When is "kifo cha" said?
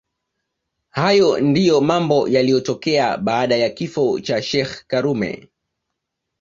3.69-4.41